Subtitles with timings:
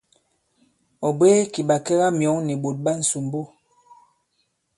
[1.07, 3.41] Ɔ̀ bwě kì ɓàkɛgamyɔ̌ŋ nì ɓòt ɓa ǹsòmbo.